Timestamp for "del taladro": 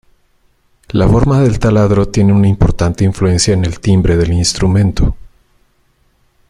1.43-2.07